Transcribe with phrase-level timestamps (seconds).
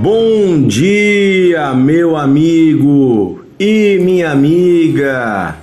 [0.00, 5.56] Bom dia, meu amigo e minha amiga.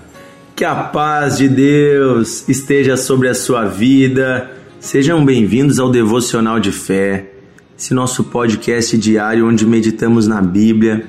[0.56, 4.49] Que a paz de Deus esteja sobre a sua vida.
[4.79, 7.29] Sejam bem-vindos ao Devocional de Fé,
[7.78, 11.06] esse nosso podcast diário onde meditamos na Bíblia,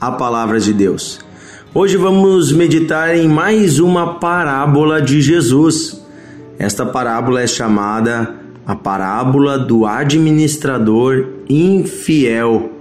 [0.00, 1.20] a palavra de Deus.
[1.72, 6.04] Hoje vamos meditar em mais uma parábola de Jesus.
[6.58, 8.34] Esta parábola é chamada
[8.66, 12.72] a parábola do administrador infiel.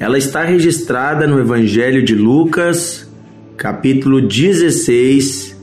[0.00, 3.08] Ela está registrada no Evangelho de Lucas,
[3.56, 5.56] capítulo 16,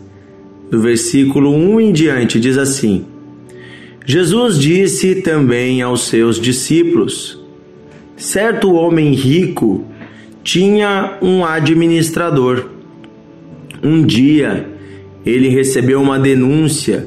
[0.72, 3.06] do versículo 1 em diante, diz assim:
[4.06, 7.38] Jesus disse também aos seus discípulos:
[8.16, 9.84] Certo homem rico
[10.42, 12.70] tinha um administrador.
[13.84, 14.70] Um dia
[15.26, 17.06] ele recebeu uma denúncia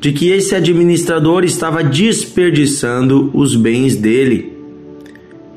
[0.00, 4.52] de que esse administrador estava desperdiçando os bens dele.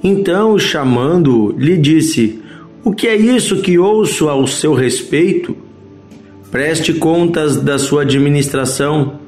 [0.03, 2.39] Então, chamando-o, lhe disse:
[2.83, 5.55] O que é isso que ouço ao seu respeito?
[6.49, 9.19] Preste contas da sua administração,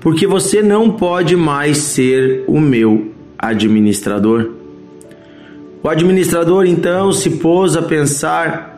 [0.00, 4.52] porque você não pode mais ser o meu administrador.
[5.82, 8.75] O administrador então se pôs a pensar: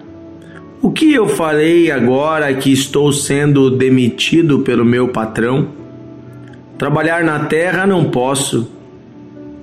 [0.81, 5.69] o que eu farei agora que estou sendo demitido pelo meu patrão?
[6.79, 8.71] Trabalhar na terra não posso.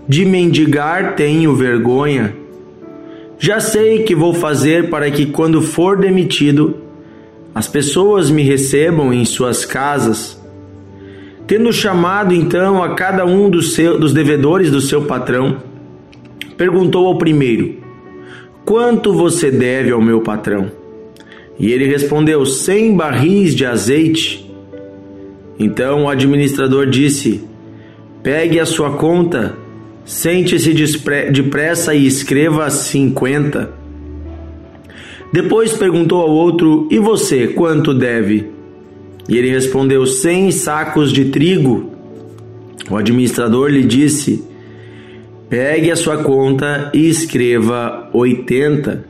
[0.07, 2.35] De mendigar tenho vergonha.
[3.39, 6.75] Já sei que vou fazer para que, quando for demitido,
[7.53, 10.37] as pessoas me recebam em suas casas.
[11.47, 15.57] Tendo chamado então a cada um dos, seu, dos devedores do seu patrão,
[16.57, 17.77] perguntou ao primeiro:
[18.65, 20.84] Quanto você deve ao meu patrão?
[21.57, 24.45] E ele respondeu: Cem barris de azeite.
[25.57, 27.43] Então o administrador disse:
[28.21, 29.55] Pegue a sua conta,
[30.03, 30.73] sente-se
[31.31, 33.71] depressa e escreva cinquenta.
[35.31, 38.49] Depois perguntou ao outro: E você, quanto deve?
[39.27, 41.91] E ele respondeu: Cem sacos de trigo.
[42.89, 44.43] O administrador lhe disse:
[45.49, 49.05] Pegue a sua conta e escreva oitenta.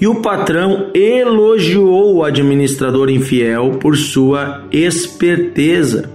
[0.00, 6.10] E o patrão elogiou o administrador infiel por sua esperteza,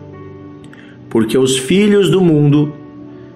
[1.10, 2.74] porque os filhos do mundo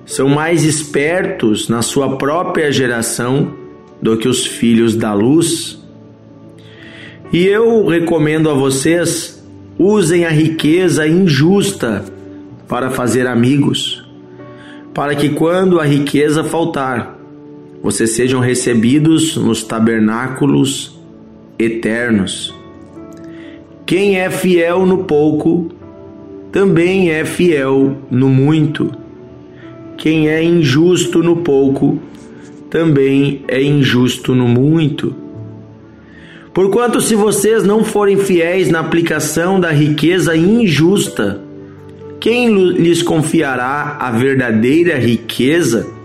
[0.06, 3.54] são mais espertos na sua própria geração
[4.02, 5.80] do que os filhos da luz.
[7.32, 9.46] E eu recomendo a vocês:
[9.78, 12.04] usem a riqueza injusta
[12.68, 14.10] para fazer amigos
[14.94, 17.19] para que quando a riqueza faltar,
[17.82, 21.00] vocês sejam recebidos nos tabernáculos
[21.58, 22.54] eternos.
[23.86, 25.72] Quem é fiel no pouco,
[26.52, 28.92] também é fiel no muito.
[29.98, 32.00] Quem é injusto no pouco,
[32.70, 35.16] também é injusto no muito.
[36.54, 41.42] Porquanto, se vocês não forem fiéis na aplicação da riqueza injusta,
[42.20, 45.99] quem lhes confiará a verdadeira riqueza?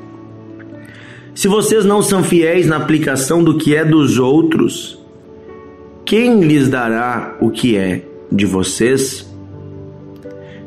[1.35, 4.97] Se vocês não são fiéis na aplicação do que é dos outros,
[6.05, 9.29] quem lhes dará o que é de vocês?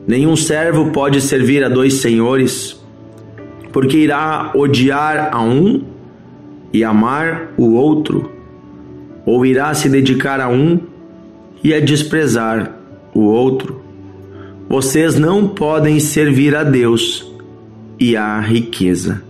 [0.05, 2.77] Nenhum servo pode servir a dois senhores,
[3.71, 5.83] porque irá odiar a um
[6.73, 8.29] e amar o outro,
[9.25, 10.79] ou irá se dedicar a um
[11.63, 12.77] e a desprezar
[13.13, 13.81] o outro.
[14.67, 17.25] Vocês não podem servir a Deus
[17.97, 19.26] e à riqueza.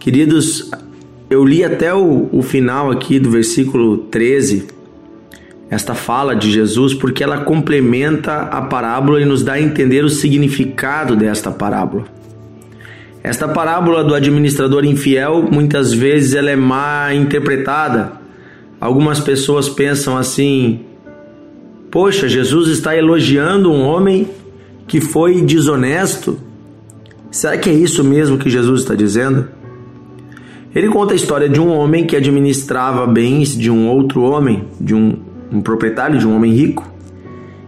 [0.00, 0.70] Queridos,
[1.28, 4.66] eu li até o, o, final aqui do versículo 13,
[5.68, 10.08] esta fala de Jesus, porque ela complementa a parábola e nos dá a entender o
[10.08, 12.06] significado desta parábola.
[13.22, 18.12] Esta parábola do administrador infiel, muitas vezes ela é mal interpretada.
[18.80, 20.80] Algumas pessoas pensam assim:
[21.90, 24.30] Poxa, Jesus está elogiando um homem
[24.88, 26.38] que foi desonesto?
[27.30, 29.59] Será que é isso mesmo que Jesus está dizendo?
[30.74, 34.94] Ele conta a história de um homem que administrava bens de um outro homem, de
[34.94, 35.16] um,
[35.52, 36.88] um proprietário de um homem rico,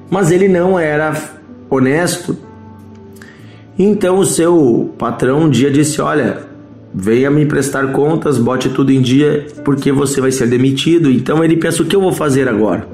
[0.09, 1.13] mas ele não era
[1.69, 2.37] honesto.
[3.79, 6.45] Então o seu patrão um dia disse: Olha,
[6.95, 11.11] venha me prestar contas, bote tudo em dia, porque você vai ser demitido.
[11.11, 12.87] Então ele pensa: O que eu vou fazer agora?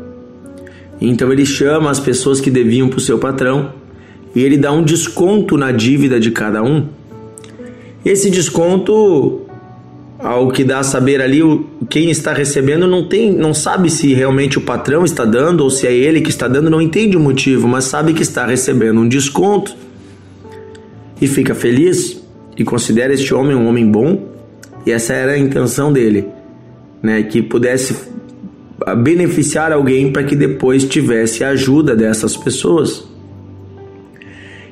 [1.01, 3.73] Então ele chama as pessoas que deviam para o seu patrão
[4.35, 6.87] e ele dá um desconto na dívida de cada um.
[8.05, 9.38] Esse desconto,
[10.19, 11.41] ao que dá a saber ali,
[11.89, 15.87] quem está recebendo não tem, não sabe se realmente o patrão está dando ou se
[15.87, 19.09] é ele que está dando, não entende o motivo, mas sabe que está recebendo um
[19.09, 19.77] desconto
[21.21, 22.23] e fica feliz.
[22.57, 24.33] e considera este homem um homem bom,
[24.85, 26.27] e essa era a intenção dele,
[27.01, 27.95] né, que pudesse
[28.97, 33.07] beneficiar alguém para que depois tivesse a ajuda dessas pessoas.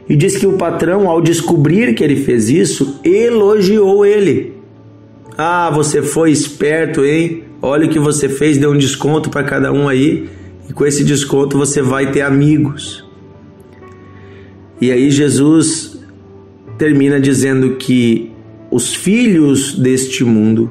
[0.08, 4.55] E diz que o patrão, ao descobrir que ele fez isso, elogiou ele.
[5.36, 7.44] Ah, você foi esperto, hein?
[7.60, 10.28] Olha o que você fez, deu um desconto para cada um aí,
[10.68, 13.04] e com esse desconto você vai ter amigos.
[14.80, 15.98] E aí Jesus
[16.78, 18.30] termina dizendo que
[18.70, 20.70] os filhos deste mundo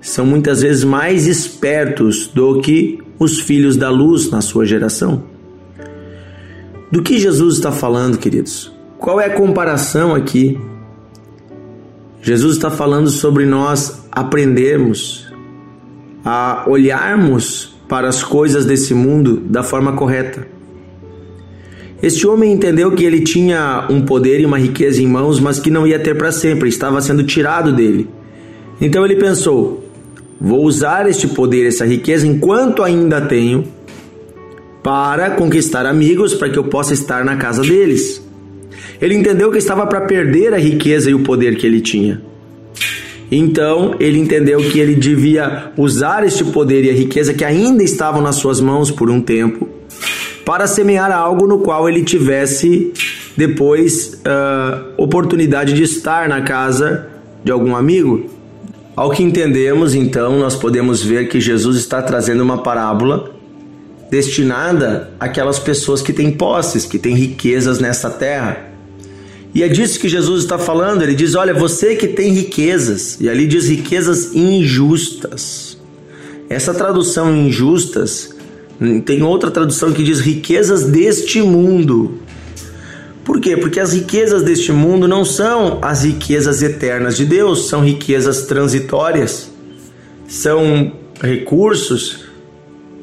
[0.00, 5.24] são muitas vezes mais espertos do que os filhos da luz na sua geração.
[6.90, 8.72] Do que Jesus está falando, queridos?
[8.98, 10.58] Qual é a comparação aqui?
[12.22, 15.26] Jesus está falando sobre nós aprendermos
[16.24, 20.46] a olharmos para as coisas desse mundo da forma correta.
[22.02, 25.70] Este homem entendeu que ele tinha um poder e uma riqueza em mãos, mas que
[25.70, 28.08] não ia ter para sempre, estava sendo tirado dele.
[28.80, 29.84] Então ele pensou:
[30.40, 33.64] vou usar este poder, essa riqueza, enquanto ainda tenho,
[34.82, 38.22] para conquistar amigos, para que eu possa estar na casa deles.
[39.00, 42.20] Ele entendeu que estava para perder a riqueza e o poder que ele tinha.
[43.30, 48.20] Então ele entendeu que ele devia usar este poder e a riqueza que ainda estavam
[48.20, 49.68] nas suas mãos por um tempo
[50.44, 52.92] para semear algo no qual ele tivesse
[53.36, 57.08] depois uh, oportunidade de estar na casa
[57.44, 58.28] de algum amigo.
[58.96, 63.30] Ao que entendemos, então, nós podemos ver que Jesus está trazendo uma parábola
[64.10, 68.69] destinada àquelas pessoas que têm posses, que têm riquezas nesta terra.
[69.54, 71.02] E é disso que Jesus está falando.
[71.02, 75.76] Ele diz: Olha, você que tem riquezas, e ali diz riquezas injustas.
[76.48, 78.34] Essa tradução injustas
[79.04, 82.14] tem outra tradução que diz riquezas deste mundo.
[83.24, 83.56] Por quê?
[83.56, 89.50] Porque as riquezas deste mundo não são as riquezas eternas de Deus, são riquezas transitórias.
[90.26, 90.92] São
[91.22, 92.24] recursos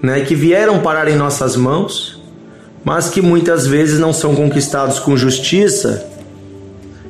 [0.02, 2.22] né, que vieram parar em nossas mãos,
[2.84, 6.17] mas que muitas vezes não são conquistados com justiça.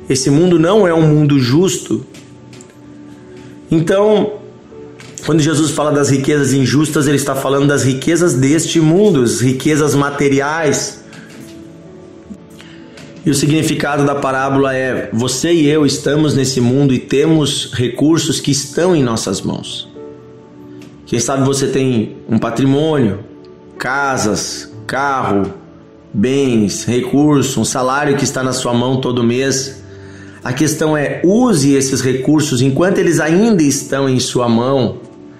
[0.08, 2.04] Esse mundo não é um mundo justo.
[3.70, 4.32] Então,
[5.26, 9.94] quando Jesus fala das riquezas injustas, ele está falando das riquezas deste mundo, as riquezas
[9.94, 11.04] materiais.
[13.26, 18.40] E o significado da parábola é: você e eu estamos nesse mundo e temos recursos
[18.40, 19.86] que estão em nossas mãos.
[21.04, 23.20] Quem sabe você tem um patrimônio,
[23.78, 25.52] casas, carro,
[26.12, 29.82] bens, recursos, um salário que está na sua mão todo mês.
[30.48, 34.96] A questão é: use esses recursos enquanto eles ainda estão em sua mão,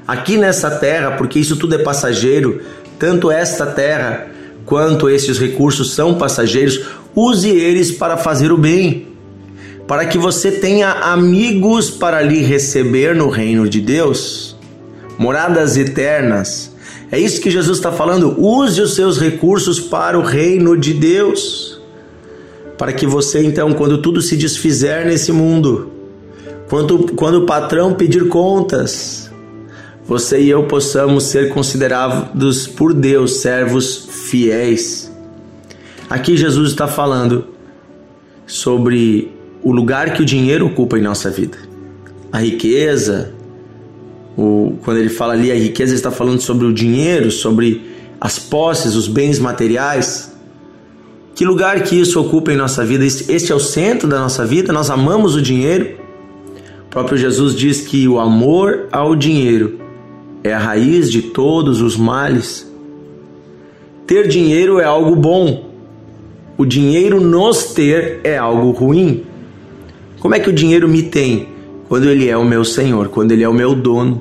[0.07, 2.61] aqui nessa terra, porque isso tudo é passageiro,
[2.99, 4.27] tanto esta terra
[4.67, 6.91] quanto esses recursos são passageiros.
[7.17, 9.07] Use eles para fazer o bem,
[9.87, 14.59] para que você tenha amigos para lhe receber no reino de Deus
[15.17, 16.71] moradas eternas.
[17.11, 18.39] É isso que Jesus está falando.
[18.39, 21.78] Use os seus recursos para o reino de Deus.
[22.79, 25.91] Para que você, então, quando tudo se desfizer nesse mundo,
[26.69, 29.29] quando, quando o patrão pedir contas,
[30.07, 35.13] você e eu possamos ser considerados por Deus servos fiéis.
[36.09, 37.49] Aqui Jesus está falando
[38.47, 39.31] sobre
[39.63, 41.59] o lugar que o dinheiro ocupa em nossa vida.
[42.33, 43.35] A riqueza,
[44.37, 48.39] o, quando ele fala ali a riqueza, ele está falando sobre o dinheiro, sobre as
[48.39, 50.35] posses, os bens materiais.
[51.39, 53.07] Que lugar que isso ocupa em nossa vida?
[53.07, 54.73] Este é o centro da nossa vida?
[54.73, 55.91] Nós amamos o dinheiro?
[56.85, 59.79] O próprio Jesus diz que o amor ao dinheiro
[60.43, 62.69] é a raiz de todos os males.
[64.05, 65.71] Ter dinheiro é algo bom.
[66.57, 69.23] O dinheiro nos ter é algo ruim.
[70.19, 71.51] Como é que o dinheiro me tem?
[71.89, 74.21] Quando ele é o meu senhor, quando ele é o meu dono.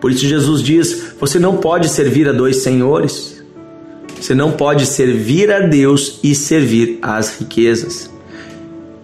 [0.00, 3.29] Por isso Jesus diz: você não pode servir a dois senhores.
[4.20, 8.10] Você não pode servir a Deus e servir às riquezas.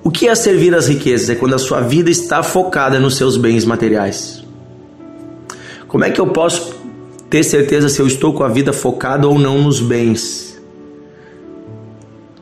[0.04, 1.30] O que é servir às riquezas?
[1.30, 4.44] É quando a sua vida está focada nos seus bens materiais.
[5.88, 6.74] Como é que eu posso
[7.30, 10.60] ter certeza se eu estou com a vida focada ou não nos bens?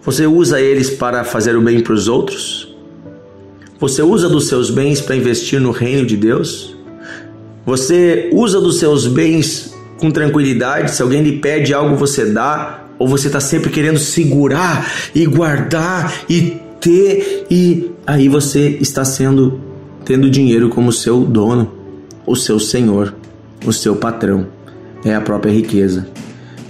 [0.02, 2.74] Você usa eles para fazer o bem para os outros?
[3.78, 6.76] Você usa dos seus bens para investir no reino de Deus?
[7.64, 10.90] Você usa dos seus bens com tranquilidade.
[10.90, 12.84] Se alguém lhe pede algo, você dá.
[12.98, 17.46] Ou você está sempre querendo segurar e guardar e ter.
[17.50, 19.60] E aí você está sendo
[20.04, 21.72] tendo dinheiro como seu dono,
[22.26, 23.14] o seu senhor,
[23.66, 24.46] o seu patrão.
[25.04, 26.06] É a própria riqueza.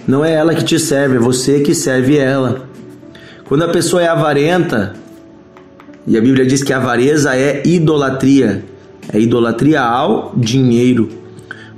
[0.06, 2.68] Não é ela que te serve, é você que serve ela.
[3.44, 4.94] Quando a pessoa é avarenta,
[6.06, 8.62] E a Bíblia diz que a avareza é idolatria,
[9.10, 11.08] é idolatria ao dinheiro.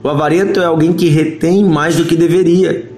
[0.02, 2.90] O avarento é alguém que retém mais do que deveria.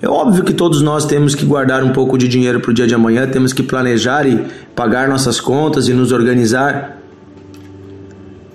[0.00, 2.86] É óbvio que todos nós temos que guardar um pouco de dinheiro para o dia
[2.86, 4.44] de amanhã, temos que planejar e
[4.74, 6.98] pagar nossas contas e nos organizar.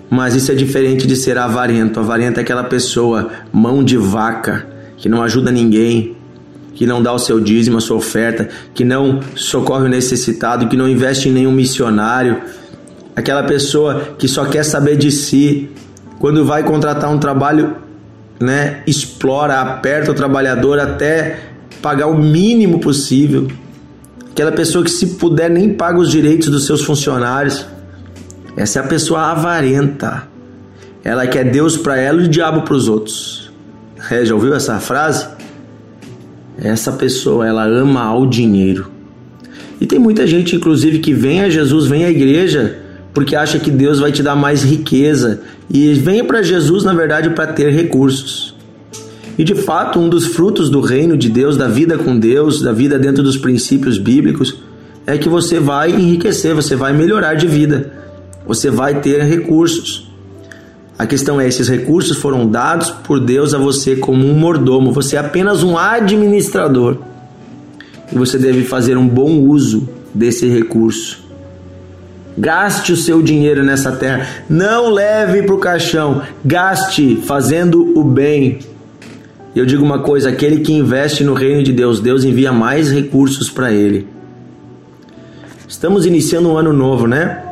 [0.08, 2.00] Mas isso é diferente de ser avarento.
[2.00, 4.66] Avarento é aquela pessoa, mão de vaca,
[4.96, 6.16] que não ajuda ninguém,
[6.74, 10.76] que não dá o seu dízimo, a sua oferta, que não socorre o necessitado, que
[10.76, 12.38] não investe em nenhum missionário.
[13.14, 15.68] Aquela pessoa que só quer saber de si.
[16.24, 17.76] Quando vai contratar um trabalho,
[18.40, 21.38] né, explora, aperta o trabalhador até
[21.82, 23.46] pagar o mínimo possível.
[24.30, 27.66] Aquela pessoa que, se puder, nem paga os direitos dos seus funcionários.
[28.56, 30.26] Essa é a pessoa avarenta.
[31.04, 33.52] Ela quer Deus para ela e o diabo para os outros.
[34.10, 35.28] É, já ouviu essa frase?
[36.56, 38.90] Essa pessoa, ela ama ao dinheiro.
[39.78, 42.82] E tem muita gente, inclusive, que vem a Jesus, vem à igreja,
[43.14, 45.40] porque acha que Deus vai te dar mais riqueza,
[45.70, 48.54] e venha para Jesus, na verdade, para ter recursos.
[49.38, 52.72] E de fato, um dos frutos do reino de Deus, da vida com Deus, da
[52.72, 54.56] vida dentro dos princípios bíblicos,
[55.06, 57.92] é que você vai enriquecer, você vai melhorar de vida,
[58.46, 60.10] você vai ter recursos.
[60.98, 65.16] A questão é: esses recursos foram dados por Deus a você como um mordomo, você
[65.16, 66.98] é apenas um administrador
[68.12, 71.23] e você deve fazer um bom uso desse recurso.
[72.36, 74.26] Gaste o seu dinheiro nessa terra.
[74.48, 76.22] Não leve para o caixão.
[76.44, 78.58] Gaste fazendo o bem.
[79.54, 83.48] Eu digo uma coisa: aquele que investe no reino de Deus, Deus envia mais recursos
[83.48, 84.08] para ele.
[85.68, 87.42] Estamos iniciando um ano novo, né?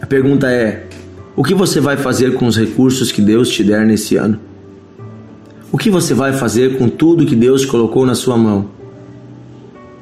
[0.00, 0.86] A pergunta é:
[1.34, 4.38] o que você vai fazer com os recursos que Deus te der nesse ano?
[5.70, 8.81] O que você vai fazer com tudo que Deus colocou na sua mão?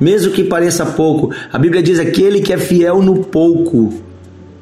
[0.00, 3.92] Mesmo que pareça pouco, a Bíblia diz: aquele que é fiel no pouco,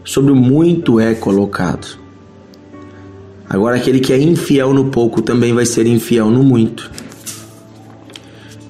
[0.05, 1.99] sobre o muito é colocado.
[3.49, 6.91] Agora, aquele que é infiel no pouco também vai ser infiel no muito.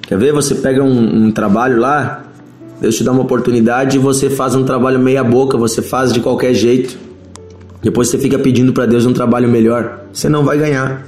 [0.01, 0.31] Quer ver?
[0.31, 2.25] Você pega um, um trabalho lá,
[2.79, 6.53] Deus te dá uma oportunidade e você faz um trabalho meia-boca, você faz de qualquer
[6.53, 6.97] jeito.
[7.81, 10.05] Depois você fica pedindo para Deus um trabalho melhor.
[10.13, 11.05] Você não vai ganhar.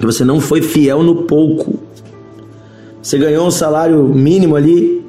[0.00, 1.77] Você não foi fiel no pouco.
[3.08, 5.02] Você ganhou um salário mínimo ali,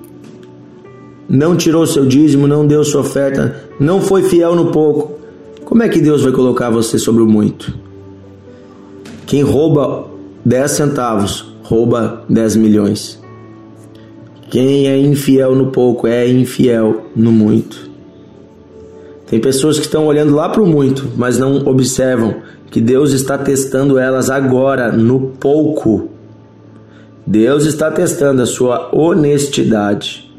[1.28, 5.20] não tirou seu dízimo, não deu sua oferta, não foi fiel no pouco.
[5.66, 7.78] Como é que Deus vai colocar você sobre o muito?
[9.26, 10.08] Quem rouba
[10.46, 13.22] 10 centavos, rouba 10 milhões.
[14.50, 17.90] Quem é infiel no pouco é infiel no muito.
[19.28, 22.36] Tem pessoas que estão olhando lá para o muito, mas não observam
[22.72, 26.18] que Deus está testando elas agora no pouco
[27.30, 30.34] Deus está testando a sua honestidade.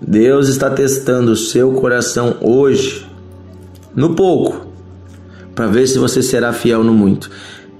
[0.00, 3.04] Deus está testando o seu coração hoje,
[3.92, 4.64] no pouco,
[5.56, 7.28] para ver se você será fiel no muito.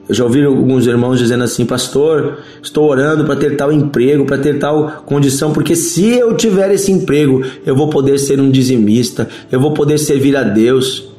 [0.08, 4.38] Eu já ouvi alguns irmãos dizendo assim, pastor, estou orando para ter tal emprego, para
[4.38, 9.28] ter tal condição, porque se eu tiver esse emprego, eu vou poder ser um dizimista,
[9.48, 11.11] eu vou poder servir a Deus.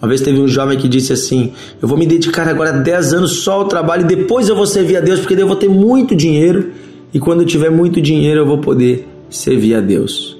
[0.00, 1.52] Uma vez teve um jovem que disse assim:
[1.82, 4.96] Eu vou me dedicar agora 10 anos só ao trabalho e depois eu vou servir
[4.96, 6.70] a Deus, porque daí eu vou ter muito dinheiro
[7.12, 10.38] e quando eu tiver muito dinheiro eu vou poder servir a Deus.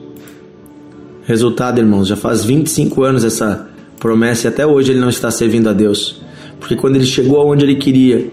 [1.24, 5.68] Resultado, irmãos, já faz 25 anos essa promessa e até hoje ele não está servindo
[5.68, 6.22] a Deus,
[6.60, 8.30] porque quando ele chegou aonde ele queria,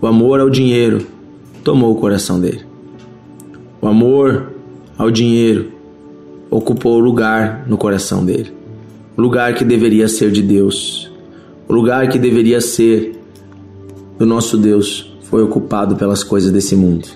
[0.00, 1.06] o amor ao dinheiro
[1.64, 2.60] tomou o coração dele.
[3.80, 4.52] O amor
[4.98, 5.72] ao dinheiro
[6.50, 8.59] ocupou o lugar no coração dele
[9.20, 11.12] o lugar que deveria ser de Deus,
[11.68, 13.20] o lugar que deveria ser
[14.18, 17.06] do nosso Deus, foi ocupado pelas coisas desse mundo.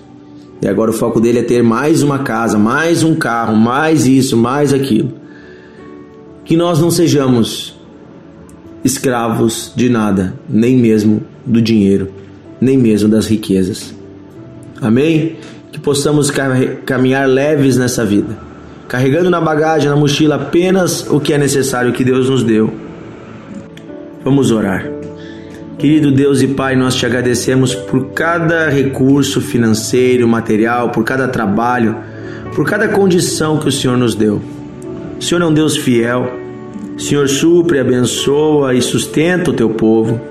[0.61, 4.37] E agora o foco dele é ter mais uma casa, mais um carro, mais isso,
[4.37, 5.13] mais aquilo.
[6.45, 7.75] Que nós não sejamos
[8.83, 12.11] escravos de nada, nem mesmo do dinheiro,
[12.61, 13.95] nem mesmo das riquezas.
[14.79, 15.37] Amém?
[15.71, 16.31] Que possamos
[16.85, 18.45] caminhar leves nessa vida
[18.95, 22.73] carregando na bagagem, na mochila apenas o que é necessário que Deus nos deu.
[24.23, 24.89] Vamos orar.
[25.77, 31.97] Querido Deus e Pai, nós te agradecemos por cada recurso financeiro, material, por cada trabalho,
[32.55, 34.41] por cada condição que o Senhor nos deu.
[35.19, 36.31] O Senhor é um Deus fiel.
[36.95, 40.21] O Senhor supre, abençoa e sustenta o teu povo.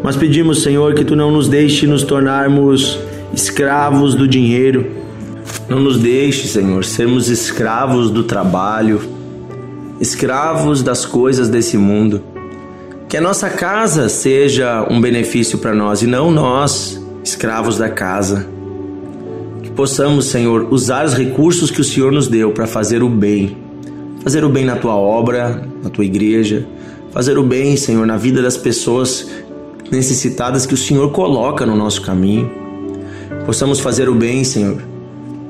[0.00, 3.00] Mas pedimos, Senhor, que tu não nos deixe nos tornarmos
[3.34, 5.09] escravos do dinheiro
[5.70, 9.00] não nos deixe, Senhor, sermos escravos do trabalho,
[10.00, 12.20] escravos das coisas desse mundo.
[13.08, 18.48] Que a nossa casa seja um benefício para nós e não nós, escravos da casa.
[19.62, 23.56] Que possamos, Senhor, usar os recursos que o Senhor nos deu para fazer o bem,
[24.24, 26.66] fazer o bem na tua obra, na tua igreja,
[27.12, 29.30] fazer o bem, Senhor, na vida das pessoas
[29.88, 32.50] necessitadas que o Senhor coloca no nosso caminho.
[33.46, 34.89] Possamos fazer o bem, Senhor,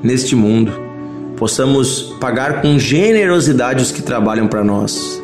[0.03, 0.71] neste mundo.
[1.37, 5.21] Possamos pagar com generosidade os que trabalham para nós,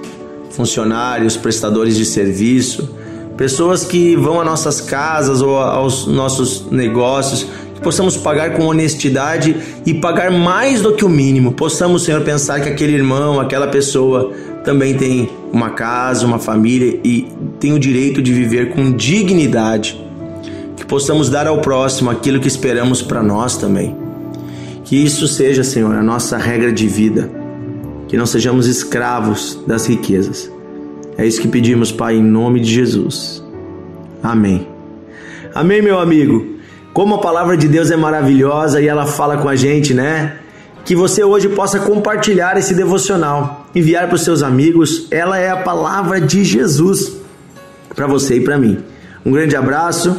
[0.50, 2.90] funcionários, prestadores de serviço,
[3.38, 9.56] pessoas que vão às nossas casas ou aos nossos negócios, que possamos pagar com honestidade
[9.86, 11.52] e pagar mais do que o mínimo.
[11.52, 14.32] Possamos, Senhor, pensar que aquele irmão, aquela pessoa
[14.64, 17.28] também tem uma casa, uma família e
[17.60, 20.04] tem o direito de viver com dignidade.
[20.76, 24.07] Que possamos dar ao próximo aquilo que esperamos para nós também.
[24.88, 27.30] Que isso seja, Senhor, a nossa regra de vida.
[28.08, 30.52] Que não sejamos escravos das riquezas
[31.18, 33.44] é isso que pedimos, Pai, em nome de Jesus.
[34.22, 34.68] Amém.
[35.54, 36.46] Amém, meu amigo.
[36.94, 40.38] Como a palavra de Deus é maravilhosa e ela fala com a gente, né?
[40.86, 45.08] Que você hoje possa compartilhar esse devocional, enviar para os seus amigos.
[45.10, 47.18] Ela é a palavra de Jesus
[47.96, 48.78] para você e para mim.
[49.26, 50.16] Um grande abraço.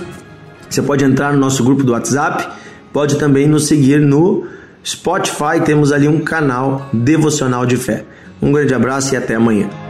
[0.69, 2.49] Você pode entrar no nosso grupo do WhatsApp,
[2.93, 4.47] pode também nos seguir no
[4.85, 8.05] Spotify, temos ali um canal devocional de fé.
[8.41, 9.88] Um grande abraço e até amanhã.